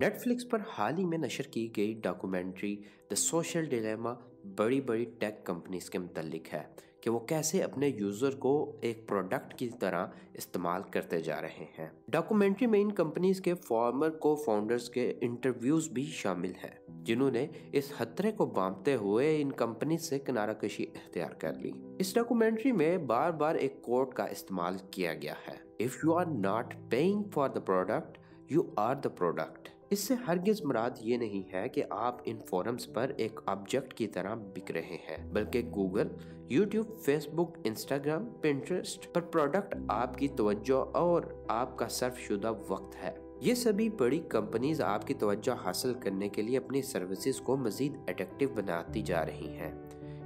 Net 0.00 0.20
flicks 0.20 0.48
پر 0.48 0.58
حال 0.68 0.98
ہی 0.98 1.04
میں 1.04 1.18
نشر 1.18 1.42
کی 1.42 1.72
گئی 1.76 2.00
ڈاکومنٹری 2.02 2.76
دا 3.10 3.14
سوشل 3.14 3.64
ڈیلیما 3.64 4.14
بڑی 4.56 4.80
بڑی 4.80 5.04
ٹیک 5.04 5.46
کمپنیز 5.46 5.90
کے 5.90 5.98
متعلق 5.98 6.54
ہے 6.54 6.62
کہ 7.00 7.10
وہ 7.10 7.18
کیسے 7.18 7.62
اپنے 7.62 7.88
یوزر 7.88 8.34
کو 8.34 8.78
ایک 8.80 9.08
پروڈکٹ 9.08 9.54
کی 9.54 9.68
طرح 9.80 10.06
استعمال 10.34 10.82
کرتے 10.82 11.20
جا 11.20 11.40
رہے 11.40 11.64
ہیں۔ 11.78 11.86
ڈاکومنٹری 12.08 12.66
میں 12.66 12.80
ان 12.80 12.92
کمپنیز 12.92 13.40
کے 13.40 13.54
فارمر 13.54 14.10
کو 14.10 14.34
فاؤنڈرز 14.34 14.90
کے 14.90 15.14
انٹرویوز 15.20 15.88
بھی 15.88 16.04
شامل 16.04 16.52
ہیں 16.64 17.04
جنہوں 17.04 17.30
نے 17.30 17.46
اس 17.72 17.90
خطرے 17.90 18.32
کو 18.32 18.46
بامتے 18.46 18.94
ہوئے 18.94 19.42
ان 19.42 19.52
کمپنیز 19.52 20.02
سے 20.08 20.18
کنارہ 20.18 20.52
کشی 20.52 20.82
اختیار 20.82 21.30
کر 21.30 21.54
لی۔ 21.54 21.72
اس 21.98 22.14
ڈاکومنٹری 22.14 22.72
میں 22.72 22.98
بار 22.98 23.30
بار 23.30 23.54
ایک 23.54 23.82
کوٹ 23.82 24.14
کا 24.14 24.24
استعمال 24.24 24.76
کیا 24.90 25.14
گیا 25.14 25.34
ہے۔ 25.48 25.86
If 25.86 26.00
you 26.06 26.18
are 26.22 26.40
not 26.40 26.64
paying 26.94 27.20
for 27.20 27.48
the 27.48 27.64
product, 27.70 28.18
you 28.54 28.62
are 28.62 28.94
the 28.94 29.14
product. 29.22 29.79
اس 29.90 29.98
سے 29.98 30.14
ہرگز 30.14 30.62
مراد 30.62 30.90
یہ 31.00 31.16
نہیں 31.16 31.54
ہے 31.54 31.68
کہ 31.68 31.82
آپ 31.90 32.16
ان 32.24 32.38
فورمز 32.50 32.92
پر 32.92 33.12
ایک 33.16 33.40
آبجیکٹ 33.46 33.94
کی 33.94 34.06
طرح 34.06 34.34
بک 34.34 34.70
رہے 34.70 34.96
ہیں، 35.10 35.32
بلکہ 35.32 35.62
Google 35.74 36.08
YouTube 36.48 36.98
Facebook 37.28 37.58
Instagram 37.64 38.28
Pinterest 38.40 39.12
پر 39.12 39.20
پروڈکٹ 39.20 39.74
آپ 39.88 40.18
کی 40.18 40.28
توجہ 40.28 40.96
اور 40.96 41.22
آپ 41.48 41.78
کا 41.78 41.88
صرف 41.88 42.18
شدہ 42.18 42.52
وقت 42.68 42.96
ہے۔ 43.02 43.16
یہ 43.40 43.54
سبھی 43.54 43.88
بڑی 43.88 44.20
کمپنیز 44.28 44.80
آپ 44.80 45.06
کی 45.06 45.14
توجہ 45.14 45.64
حاصل 45.64 45.94
کرنے 45.94 46.28
کے 46.28 46.42
لیے 46.42 46.58
اپنی 46.58 46.82
سروسز 46.82 47.40
کو 47.40 47.56
مزید 47.56 47.96
اٹیکٹیو 48.08 48.48
بناتی 48.54 49.02
جا 49.02 49.26
رہی 49.26 49.48
ہیں۔ 49.48 49.72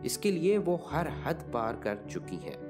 اس 0.02 0.18
کے 0.18 0.30
لیے 0.30 0.58
وہ 0.58 0.76
ہر 0.92 1.06
حد 1.24 1.52
پار 1.52 1.74
کر 1.74 1.96
چکی 2.08 2.36
ہیں۔ 2.36 2.63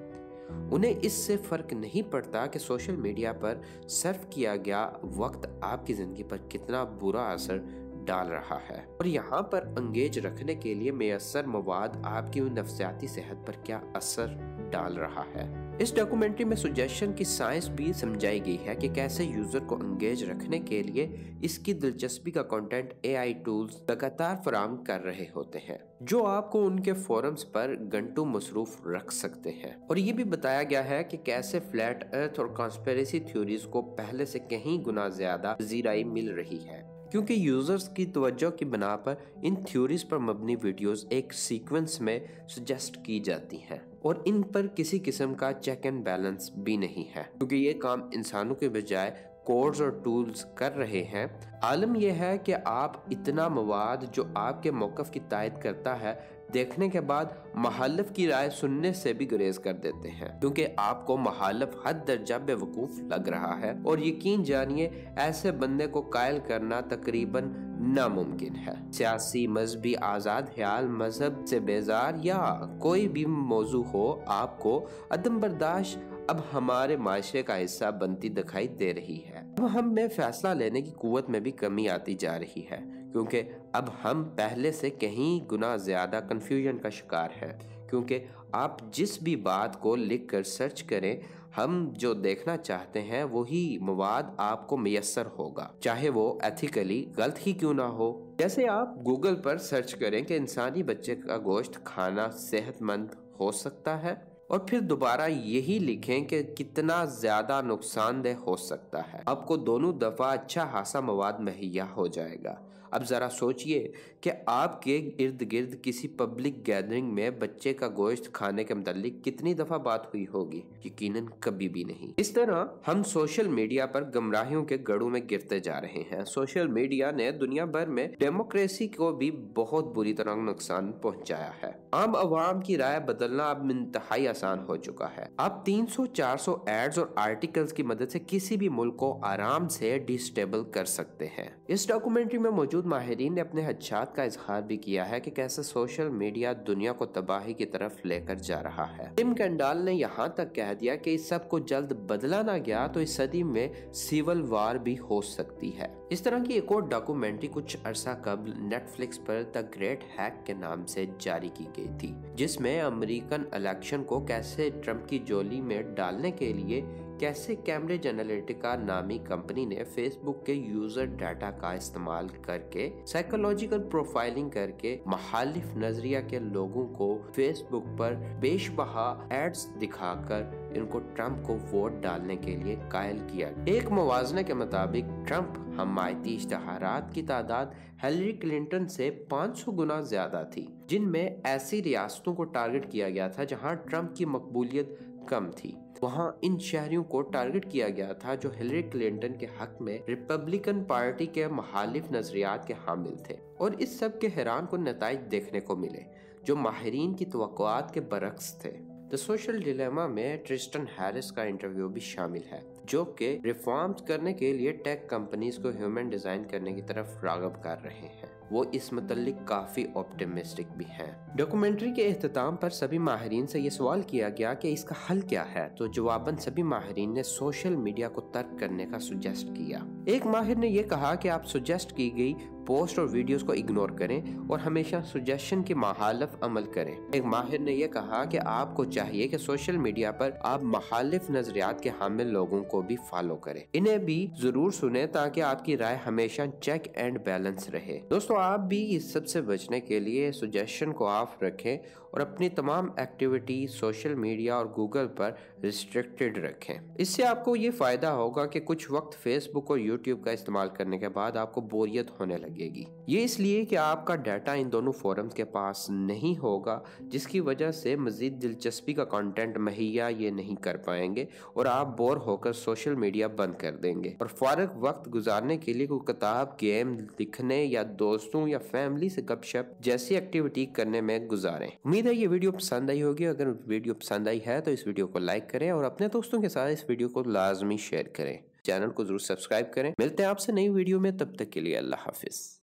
انہیں 0.48 0.94
اس 1.02 1.12
سے 1.12 1.36
فرق 1.36 1.72
نہیں 1.72 2.12
پڑتا 2.12 2.46
کہ 2.46 2.58
سوشل 2.58 2.96
میڈیا 2.96 3.32
پر 3.32 3.58
صرف 3.88 4.26
کیا 4.30 4.56
گیا 4.56 4.90
وقت 5.02 5.46
آپ 5.60 5.86
کی 5.86 5.94
زندگی 5.94 6.22
پر 6.22 6.36
کتنا 6.48 6.84
برا 6.84 7.32
اثر 7.32 7.58
ڈال 8.04 8.28
رہا 8.28 8.58
ہے۔ 8.70 8.80
اور 8.96 9.04
یہاں 9.04 9.42
پر 9.42 9.64
انگیج 9.76 10.18
رکھنے 10.18 10.54
کے 10.54 10.74
لیے 10.74 10.90
میسر 10.90 11.44
مواد 11.44 11.88
آپ 12.02 12.32
کی 12.32 12.40
نفسیاتی 12.40 13.06
صحت 13.06 13.46
پر 13.46 13.52
کیا 13.62 13.80
اثر 13.94 14.26
ڈال 14.70 14.96
رہا 14.96 15.24
ہے۔ 15.34 15.63
اس 15.78 15.94
ڈاکومنٹری 15.96 16.44
میں 16.44 16.56
سجیشن 16.56 17.12
کی 17.12 17.24
سائنس 17.24 17.68
بھی 17.68 17.92
سمجھائی 17.92 18.44
گئی 18.46 18.56
ہے 18.66 18.74
کہ 18.74 18.88
کیسے 18.88 19.24
یوزر 19.24 19.58
کو 19.58 19.74
انگیج 19.74 20.22
رکھنے 20.24 20.58
کے 20.58 20.82
لیے 20.82 21.06
اس 21.42 21.58
کی 21.58 21.72
دلچسپی 21.72 22.30
کا 22.30 22.42
کنٹینٹ 22.42 22.92
اے 23.02 23.16
آئی 23.16 23.32
ٹولز 23.44 23.80
لگاتار 23.90 24.36
فراہم 24.44 24.84
کر 24.84 25.00
رہے 25.00 25.24
ہوتے 25.36 25.58
ہیں، 25.58 25.78
جو 26.00 26.24
آپ 26.26 26.52
کو 26.52 26.66
ان 26.66 26.80
کے 26.80 26.92
فورمز 26.92 27.44
پر 27.52 27.74
گھنٹوں 27.92 28.26
مصروف 28.26 28.86
رکھ 28.86 29.14
سکتے 29.14 29.50
ہیں۔ 29.50 29.72
اور 29.88 29.96
یہ 29.96 30.12
بھی 30.12 30.24
بتایا 30.24 30.62
گیا 30.62 30.88
ہے 30.90 31.04
کہ 31.04 31.18
کیسے 31.18 31.60
فلیٹ 31.70 32.14
ارتھ 32.14 32.40
اور 32.40 32.48
کانسپیریسی 32.48 33.20
تھیوریز 33.20 33.62
کو 33.62 33.82
پہلے 33.82 34.24
سے 34.24 34.38
کہیں 34.38 34.84
گنا 34.84 35.08
زیادہ 35.08 35.54
زیرائی 35.60 36.04
مل 36.04 36.30
رہی 36.30 36.58
ہے۔ 36.68 36.93
کیونکہ 37.14 37.32
یوزرز 37.32 37.88
کی 37.88 38.06
توجہ 38.06 38.50
کی 38.50 38.64
بنا 38.64 38.96
پر 38.96 39.14
ان 39.42 39.54
تھیوریز 39.66 40.08
پر 40.08 40.18
مبنی 40.18 40.56
ویڈیوز 40.62 41.06
ایک 41.10 41.32
سیکوینس 41.32 42.00
میں 42.00 42.18
سجیسٹ 42.48 42.98
کی 43.04 43.20
جاتی 43.20 43.56
ہیں 43.56 43.78
اور 44.02 44.14
ان 44.24 44.42
پر 44.42 44.66
کسی 44.74 44.98
قسم 45.04 45.34
کا 45.34 45.52
چیک 45.52 45.78
اینڈ 45.82 46.04
بیلنس 46.04 46.50
بھی 46.50 46.76
نہیں 46.76 47.16
ہے۔ 47.16 47.22
کیونکہ 47.38 47.54
یہ 47.54 47.72
کام 47.72 48.02
انسانوں 48.12 48.54
کے 48.54 48.68
بجائے 48.68 49.10
کوڈز 49.44 49.82
اور 49.82 49.90
ٹولز 49.90 50.44
کر 50.54 50.76
رہے 50.76 51.04
ہیں۔ 51.04 51.26
عالم 51.62 51.94
یہ 51.96 52.10
ہے 52.10 52.38
کہ 52.38 52.54
آپ 52.64 52.96
اتنا 53.10 53.48
مواد 53.48 53.96
جو 54.12 54.22
آپ 54.34 54.62
کے 54.62 54.70
موقف 54.70 55.10
کی 55.10 55.20
تائید 55.28 55.62
کرتا 55.62 56.00
ہے، 56.00 56.14
دیکھنے 56.54 56.88
کے 56.88 57.00
بعد 57.00 57.24
محالف 57.54 58.12
کی 58.12 58.28
رائے 58.28 58.50
سننے 58.50 58.92
سے 58.92 59.12
بھی 59.12 59.30
گریز 59.30 59.58
کر 59.58 59.72
دیتے 59.72 60.10
ہیں۔ 60.10 60.40
کیونکہ 60.40 60.66
آپ 60.76 61.06
کو 61.06 61.16
محالف 61.16 61.86
حد 61.86 61.94
درجہ 62.08 62.34
بے 62.44 62.54
وقوف 62.54 62.98
لگ 62.98 63.28
رہا 63.28 63.60
ہے۔ 63.60 63.72
اور 63.84 63.98
یقین 63.98 64.42
جانیے، 64.42 64.90
ایسے 65.16 65.52
بندے 65.52 65.86
کو 65.86 66.00
قائل 66.00 66.38
کرنا 66.46 66.80
تقریباً 66.80 67.52
ناممکن 67.80 68.56
ہے۔ 68.56 68.92
سیاسی، 68.92 69.46
مذہبی، 69.46 69.94
آزاد 69.96 70.42
خیال 70.54 70.86
مذہب 70.86 71.46
سے 71.46 71.60
بیزار 71.60 72.12
یا 72.22 72.60
کوئی 72.80 73.08
بھی 73.08 73.26
موضوع 73.26 73.84
ہو، 73.84 74.20
آپ 74.26 74.58
کو 74.58 74.86
عدم 75.10 75.38
برداشت 75.38 75.98
اب 76.28 76.36
ہمارے 76.52 76.96
معاشرے 76.96 77.42
کا 77.42 77.64
حصہ 77.64 77.84
بنتی 78.00 78.28
دکھائی 78.28 78.68
دے 78.68 78.94
رہی 78.94 79.20
ہے۔ 79.28 79.42
اب 79.58 79.78
ہم 79.78 79.94
میں 79.94 80.08
فیصلہ 80.08 80.48
لینے 80.48 80.80
کی 80.82 80.90
قوت 80.90 81.30
میں 81.30 81.40
بھی 81.40 81.50
کمی 81.50 81.88
آتی 81.88 82.14
جا 82.14 82.38
رہی 82.38 82.62
ہے، 82.70 82.78
کیونکہ 83.12 83.42
اب 83.72 83.84
ہم 84.04 84.24
پہلے 84.36 84.72
سے 84.72 84.90
کہیں 84.90 85.52
گنا 85.52 85.76
زیادہ 85.76 86.20
کنفیوژن 86.28 86.78
کا 86.78 86.88
شکار 86.88 87.28
ہے 87.42 87.58
کیونکہ 87.90 88.24
آپ 88.52 88.92
جس 88.92 89.22
بھی 89.22 89.36
بات 89.36 89.80
کو 89.80 89.96
لکھ 89.96 90.28
کر 90.28 90.42
سرچ 90.42 90.82
کریں، 90.82 91.16
ہم 91.56 91.92
جو 91.92 92.14
دیکھنا 92.14 92.56
چاہتے 92.56 93.02
ہیں 93.02 93.24
وہی 93.24 93.78
مواد 93.80 94.22
آپ 94.36 94.66
کو 94.68 94.76
میسر 94.76 95.26
ہوگا۔ 95.38 95.68
چاہے 95.80 96.08
وہ 96.08 96.38
ایتھیکلی 96.42 97.12
غلط 97.16 97.38
ہی 97.46 97.52
کیوں 97.52 97.74
نہ 97.74 97.82
ہو۔ 97.82 98.34
جیسے 98.38 98.68
آپ 98.68 98.96
گوگل 99.06 99.34
پر 99.34 99.56
سرچ 99.56 99.94
کریں 99.94 100.22
کہ 100.22 100.36
انسانی 100.36 100.82
بچے 100.82 101.16
کا 101.16 101.38
گوشت 101.38 101.84
کھانا 101.84 102.28
صحت 102.30 102.82
مند 102.82 103.08
ہو 103.40 103.52
سکتا 103.52 104.02
ہے۔ 104.02 104.33
اور 104.48 104.58
پھر 104.58 104.80
دوبارہ 104.80 105.28
یہی 105.28 105.78
لکھیں 105.78 106.24
کہ 106.24 106.42
کتنا 106.42 107.04
زیادہ 107.04 107.60
نقصان 107.62 108.24
دہ 108.24 108.28
ہو 108.46 108.56
سکتا 108.56 109.00
ہے۔ 109.12 109.22
آپ 109.26 109.46
کو 109.46 109.56
دونوں 109.56 109.92
دفعہ 109.92 110.32
اچھا 110.32 110.68
خاصا 110.72 111.00
مواد 111.00 111.32
مہیا 111.38 111.86
ہو 111.96 112.06
جائے 112.06 112.36
گا۔ 112.44 112.54
اب 112.94 113.08
ذرا 113.08 113.28
سوچئے 113.28 113.92
کہ 114.20 114.30
آپ 114.46 114.82
کے 114.82 115.10
ارد 115.18 115.52
گرد 115.52 115.74
کسی 115.82 116.08
پبلک 116.08 116.66
گیدرنگ 116.66 117.14
میں 117.14 117.30
بچے 117.30 117.74
کا 117.74 117.88
گوشت 117.96 118.32
کھانے 118.32 118.64
کے 118.64 118.74
متعلق 118.74 119.24
کتنی 119.24 119.54
دفعہ 119.54 119.78
بات 119.78 120.06
ہوئی 120.06 120.26
ہوگی؟ 120.34 120.60
یقیناً 120.84 121.26
کبھی 121.40 121.68
بھی 121.68 121.84
نہیں۔ 121.84 122.12
اس 122.16 122.30
طرح 122.30 122.64
ہم 122.88 123.02
سوشل 123.02 123.48
میڈیا 123.48 123.86
پر 123.86 124.04
گمراہیوں 124.14 124.64
کے 124.64 124.76
گڑوں 124.88 125.10
میں 125.10 125.20
گرتے 125.30 125.60
جا 125.60 125.80
رہے 125.80 126.02
ہیں۔ 126.12 126.24
سوشل 126.24 126.66
میڈیا 126.66 127.10
نے 127.10 127.30
دنیا 127.30 127.64
بھر 127.64 127.86
میں 127.86 128.08
ڈیموکریسی 128.18 128.88
کو 128.88 129.12
بھی 129.12 129.30
بہت 129.30 129.84
بری 129.84 130.14
طرح 130.14 130.34
نقصان 130.34 130.92
پہنچایا 130.92 131.50
ہے۔ 131.62 131.72
عام 131.92 132.16
عوام 132.16 132.60
کی 132.60 132.76
رائے 132.76 133.00
بدلنا 133.00 133.50
اب 133.50 133.62
انتہائی 133.62 134.28
آسان 134.28 134.58
ہو 134.68 134.76
چکا 134.76 135.08
ہے۔ 135.16 135.26
آپ 135.36 135.66
تین 135.66 135.86
سو 135.86 136.06
چار 136.06 136.36
سو 136.36 136.56
ایڈز 136.66 136.98
اور 136.98 137.06
آرٹیکلز 137.16 137.72
کی 137.72 137.82
مدد 137.82 138.10
سے 138.10 138.18
کسی 138.26 138.56
بھی 138.56 138.68
ملک 138.68 138.96
کو 138.96 139.18
آرام 139.22 139.68
سے 139.68 139.98
ڈیسٹیبل 139.98 140.62
کر 140.70 140.84
سکتے 140.84 141.26
ہیں۔ 141.26 141.48
اس 141.68 141.88
ڈاکومنٹری 141.88 142.38
میں 142.38 142.50
موجود 142.50 142.83
ماہرین 142.84 143.34
نے 143.34 143.40
اپنے 143.40 143.66
حدشات 143.66 144.14
کا 144.14 144.22
اظہار 144.22 144.62
بھی 144.62 144.76
کیا 144.76 145.10
ہے 145.10 145.20
کہ 145.20 145.30
کیسے 145.30 145.62
سوشل 145.62 146.08
میڈیا 146.08 146.52
دنیا 146.66 146.92
کو 146.92 147.06
تباہی 147.06 147.52
کی 147.52 147.66
طرف 147.66 148.06
لے 148.06 148.20
کر 148.20 148.34
جا 148.34 148.62
رہا 148.62 148.98
ہے۔ 148.98 149.04
ٹم 149.14 149.34
کینڈال 149.34 149.84
نے 149.84 149.94
یہاں 149.94 150.28
تک 150.28 150.54
کہہ 150.54 150.74
دیا 150.80 150.96
کہ 150.96 151.14
اس 151.14 151.28
سب 151.28 151.48
کو 151.48 151.58
جلد 151.58 151.92
بدلا 151.92 152.42
نہ 152.42 152.50
گیا 152.66 152.86
تو 152.86 153.00
اس 153.00 153.10
صدی 153.10 153.42
میں 153.42 153.68
سیول 153.92 154.42
وار 154.48 154.74
بھی 154.74 154.98
ہو 154.98 155.20
سکتی 155.20 155.78
ہے۔ 155.78 155.88
اس 156.14 156.22
طرح 156.22 156.38
کی 156.46 156.54
ایک 156.54 156.72
اور 156.72 156.82
ڈاکومنٹری 156.82 157.48
کچھ 157.52 157.76
عرصہ 157.84 158.10
قبل 158.22 158.52
نیٹ 158.56 158.88
فلکس 158.88 159.24
پر 159.24 159.42
دا 159.54 159.60
گریٹ 159.60 160.04
ہیک 160.18 160.46
کے 160.46 160.54
نام 160.54 160.86
سے 160.86 161.04
جاری 161.18 161.48
کی 161.54 161.64
گئی 161.76 161.88
تھی، 161.98 162.12
جس 162.34 162.60
میں 162.60 162.80
امریکن 162.82 163.42
الیکشن 163.50 164.04
کو 164.04 164.20
کیسے 164.20 164.70
ٹرمپ 164.84 165.08
کی 165.08 165.18
جولی 165.18 165.60
میں 165.60 165.82
ڈالنے 165.82 166.30
کے 166.30 166.52
لیے 166.52 166.80
کیسے 167.18 167.56
کیمبرج 167.56 168.06
انالیٹکا 168.06 168.76
نامی 168.76 169.18
کمپنی 169.18 169.64
نے 169.64 169.84
فیس 169.84 170.16
بک 170.24 170.46
کے 170.46 170.52
یوزر 170.52 171.04
ڈیٹا 171.04 171.50
کا 171.50 171.72
استعمال 171.72 172.28
کر 172.42 172.58
کے 172.58 172.90
سائیکولوجیکل 173.06 173.82
پروفائلنگ 173.82 174.48
کر 174.48 174.70
کے 174.70 174.96
محالف 175.06 175.76
نظریہ 175.76 176.18
کے 176.28 176.38
لوگوں 176.38 176.86
کو 176.88 177.18
فیس 177.34 177.62
بک 177.70 177.98
پر 177.98 178.14
بیش 178.40 178.70
بہا 178.74 179.26
ایڈز 179.30 179.66
دکھا 179.82 180.14
کر 180.28 180.42
ان 180.74 180.86
کو 180.86 180.98
ٹرمپ 181.14 181.46
کو 181.46 181.58
ووٹ 181.72 181.92
ڈالنے 182.00 182.36
کے 182.36 182.56
لیے 182.56 182.76
قائل 182.88 183.18
کیا۔ 183.26 183.48
ایک 183.64 183.90
موازنے 183.90 184.42
کے 184.42 184.54
مطابق، 184.54 185.28
ٹرمپ 185.28 185.80
حمایتی 185.80 186.36
اشتہارات 186.36 187.14
کی 187.14 187.22
تعداد 187.22 187.66
ہیلری 188.02 188.32
کلنٹن 188.32 188.88
سے 188.88 189.10
پانچ 189.10 189.58
سو 189.58 189.72
گنا 189.72 190.00
زیادہ 190.00 190.44
تھی، 190.52 190.66
جن 190.86 191.10
میں 191.12 191.30
ایسی 191.44 191.82
ریاستوں 191.82 192.34
کو 192.34 192.44
ٹارگٹ 192.44 192.90
کیا 192.90 193.10
گیا 193.10 193.28
تھا 193.28 193.44
جہاں 193.44 193.74
ٹرمپ 193.74 194.16
کی 194.16 194.24
مقبولیت 194.24 194.88
کم 195.26 195.50
تھی۔ 195.56 195.72
وہاں 196.02 196.32
ان 196.42 196.58
شہریوں 196.58 197.04
کو 197.04 197.22
ٹارگٹ 197.22 197.70
کیا 197.70 197.88
گیا 197.88 198.12
تھا 198.12 198.34
جو 198.34 198.50
ہلری 198.60 198.82
کلنٹن 198.82 199.32
کے 199.32 199.46
حق 199.46 199.82
میں 199.82 199.98
ریپبلکن 200.08 200.84
پارٹی 200.84 201.26
کے 201.26 201.48
محالف 201.48 202.10
نظریات 202.10 202.66
کے 202.66 202.74
حامل 202.86 203.16
تھے۔ 203.16 203.36
اور 203.58 203.70
اس 203.78 203.98
سب 203.98 204.20
کے 204.20 204.28
حیران 204.36 204.66
کو 204.66 204.76
نتائج 204.76 205.18
دیکھنے 205.30 205.60
کو 205.60 205.76
ملے، 205.76 206.00
جو 206.42 206.56
ماہرین 206.56 207.14
کی 207.14 207.24
توقعات 207.24 207.94
کے 207.94 208.00
برعکس 208.00 208.58
تھے۔ 208.58 208.72
دا 209.10 209.16
سوشل 209.16 209.60
ڈیلیما 209.62 210.06
میں 210.06 210.36
ٹرسٹن 210.36 210.84
ہیرس 210.98 211.32
کا 211.32 211.42
انٹرویو 211.42 211.88
بھی 211.88 212.00
شامل 212.00 212.40
ہے۔ 212.52 212.60
جو 212.86 213.04
کہ 213.04 213.38
ریفارمز 213.44 214.02
کرنے 214.02 214.32
کے 214.32 214.52
لیے 214.52 214.72
ٹیک 214.72 215.10
کمپنیز 215.10 215.56
کو 215.56 215.68
ہیومن 215.68 216.08
ڈیزائن 216.08 216.44
کرنے 216.50 216.72
کی 216.72 216.82
طرف 216.82 217.24
راغب 217.24 217.62
کر 217.62 217.76
رہے 217.84 218.08
ہیں۔ 218.14 218.34
وہ 218.50 218.64
اس 218.72 218.92
متعلق 218.92 219.48
کافی 219.48 219.86
آپٹیمسٹک 219.94 220.76
بھی 220.76 220.84
ہیں۔ 220.84 221.36
ڈاکومنٹری 221.36 221.92
کے 221.92 222.06
اختتام 222.06 222.56
پر 222.56 222.70
سبھی 222.70 222.98
ماہرین 222.98 223.46
سے 223.46 223.60
یہ 223.60 223.70
سوال 223.70 224.02
کیا 224.02 224.28
گیا 224.28 224.54
کہ 224.54 224.72
اس 224.72 224.84
کا 224.84 224.94
حل 225.10 225.20
کیا 225.20 225.54
ہے۔ 225.54 225.68
تو 225.78 225.86
جواباً 225.86 226.36
سبھی 226.36 226.62
ماہرین 226.62 227.14
نے 227.14 227.22
سوشل 227.22 227.76
میڈیا 227.76 228.08
کو 228.08 228.20
ترک 228.20 228.60
کرنے 228.60 228.86
کا 228.86 228.98
سجیسٹ 228.98 229.46
کیا۔ 229.46 229.78
ایک 230.06 230.26
ماہر 230.26 230.54
نے 230.54 230.68
یہ 230.68 230.82
کہا 230.82 231.14
کہ 231.14 231.28
آپ 231.28 231.46
سجیسٹ 231.46 231.96
کی 231.96 232.16
گئی 232.16 232.34
پوسٹ 232.66 232.98
اور 232.98 233.08
ویڈیوز 233.10 233.42
کو 233.42 233.52
اگنور 233.52 233.88
کریں 233.88 234.20
اور 234.48 234.58
ہمیشہ 234.58 234.96
سجیشن 235.12 235.62
کی 235.62 235.74
محالف 235.74 236.36
عمل 236.40 236.64
کریں۔ 236.64 236.94
ایک 237.12 237.24
ماہر 237.24 237.58
نے 237.58 237.72
یہ 237.72 237.86
کہا 237.86 238.24
کہ 238.24 238.38
آپ 238.44 238.76
کو 238.76 238.84
چاہیے 238.84 239.28
کہ 239.28 239.38
سوشل 239.38 239.76
میڈیا 239.76 240.12
پر 240.12 240.30
آپ 240.40 240.62
محالف 240.62 241.30
نظریات 241.30 241.82
کے 241.82 241.90
حامل 242.00 242.26
لوگوں 242.26 242.64
کو 242.64 242.73
کو 242.74 242.82
بھی 242.82 242.96
فالو 243.10 243.36
کریں۔ 243.36 243.60
انہیں 243.72 243.98
بھی 243.98 244.26
ضرور 244.42 244.70
سنیں 244.70 245.06
تاکہ 245.06 245.40
آپ 245.40 245.64
کی 245.64 245.76
رائے 245.76 245.96
ہمیشہ 246.06 246.42
چیک 246.60 246.88
اینڈ 246.94 247.18
بیلنس 247.24 247.70
رہے۔ 247.70 248.00
دوستو، 248.10 248.36
آپ 248.36 248.60
بھی 248.60 248.96
اس 248.96 249.12
سب 249.12 249.26
سے 249.26 249.42
بچنے 249.42 249.80
کے 249.80 250.00
لیے 250.00 250.32
سجیشن 250.32 250.92
کو 250.92 251.06
آف 251.06 251.42
رکھیں 251.42 251.78
اور 252.10 252.20
اپنی 252.20 252.48
تمام 252.48 252.88
ایکٹیویٹی 252.96 253.66
سوشل 253.66 254.14
میڈیا 254.14 254.54
اور 254.54 254.66
گوگل 254.66 255.06
پر 255.08 255.32
ریسٹرکٹڈ 255.62 256.38
رکھیں۔ 256.38 256.74
اس 256.98 257.08
سے 257.08 257.24
آپ 257.24 257.44
کو 257.44 257.56
یہ 257.56 257.70
فائدہ 257.70 258.06
ہوگا 258.06 258.46
کہ 258.46 258.60
کچھ 258.60 258.92
وقت 258.92 259.18
فیس 259.18 259.48
بک 259.48 259.70
اور 259.70 259.78
یوٹیوب 259.78 260.24
کا 260.24 260.30
استعمال 260.30 260.68
کرنے 260.68 260.98
کے 260.98 261.08
بعد 261.08 261.36
آپ 261.36 261.54
کو 261.54 261.60
بوریت 261.60 262.20
ہونے 262.20 262.36
لگے 262.36 262.68
گی۔ 262.74 262.84
یہ 263.06 263.24
اس 263.24 263.40
لیے 263.40 263.64
کہ 263.64 263.76
آپ 263.76 264.06
کا 264.06 264.14
ڈیٹا 264.14 264.52
ان 264.52 264.72
دونوں 264.72 264.92
فورمز 264.92 265.34
کے 265.34 265.44
پاس 265.44 265.90
نہیں 265.90 266.42
ہوگا، 266.42 266.80
جس 267.00 267.26
کی 267.26 267.40
وجہ 267.40 267.70
سے 267.70 267.96
مزید 267.96 268.42
دلچسپی 268.42 268.94
کا 268.94 269.04
کانٹینٹ 269.04 269.56
مہیا 269.56 270.08
یہ 270.08 270.30
نہیں 270.30 270.54
کر 270.54 270.76
پائیں 270.76 271.16
گے 271.16 271.24
اور 271.54 271.66
آپ 271.66 271.96
بور 271.98 272.16
ہو 272.16 272.36
کر 272.36 272.52
سوشل 272.64 272.94
میڈیا 272.94 273.26
بند 273.26 273.54
کر 273.58 273.76
دیں 273.76 274.04
گے۔ 274.04 274.10
اور 274.18 274.26
فارغ 274.26 274.66
وقت 274.74 275.14
گزارنے 275.14 275.56
کے 275.56 275.72
لیے 275.72 275.86
کوئی 275.86 276.00
کتاب، 276.00 276.48
گیم، 276.60 276.96
لکھنے 277.20 277.64
یا 277.64 277.82
دوستوں 277.98 278.48
یا 278.48 278.58
فیملی 278.58 279.08
سے 279.08 279.22
گپ 279.22 279.44
شپ 279.44 279.80
جیسی 279.80 280.14
ایکٹیویٹی 280.14 280.66
کرنے 280.66 281.00
میں 281.00 281.18
گزاریں۔ 281.18 281.68
امید 281.84 282.06
ہے 282.06 282.14
یہ 282.14 282.28
ویڈیو 282.28 282.52
پسند 282.52 282.90
آئی 282.90 283.02
ہوگی۔ 283.02 283.26
اگر 283.26 283.46
ویڈیو 283.66 283.94
پسند 283.94 284.28
آئی 284.28 284.40
ہے 284.46 284.60
تو 284.60 284.70
اس 284.70 284.86
ویڈیو 284.86 285.06
کو 285.06 285.18
لائک 285.18 285.50
کریں 285.50 285.70
اور 285.70 285.84
اپنے 285.84 286.08
دوستوں 286.08 286.42
کے 286.42 286.48
ساتھ 286.48 286.72
اس 286.72 286.84
ویڈیو 286.88 287.08
کو 287.08 287.22
لازمی 287.22 287.76
شیئر 287.76 288.04
کریں۔ 288.12 288.38
چینل 288.62 288.90
کو 288.90 289.04
ضرور 289.04 289.18
سبسکرائب 289.18 289.72
کریں۔ 289.72 289.92
ملتے 289.98 290.22
ہیں 290.22 290.30
آپ 290.30 290.40
سے 290.40 290.52
نئی 290.52 290.68
ویڈیو 290.68 291.00
میں۔ 291.00 291.10
تب 291.10 291.34
تک 291.34 291.50
کے 291.50 291.60
لیے 291.60 291.76
اللہ 291.76 291.96
حافظ۔ 291.96 292.63